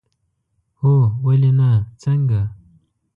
هو، 0.79 0.93
ولې 1.25 1.51
نه، 1.59 1.69
څنګه؟ 2.01 2.41